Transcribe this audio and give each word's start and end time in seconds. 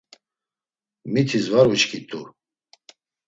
Mitis 1.11 1.45
var 1.51 1.67
uçkit̆u. 1.73 2.19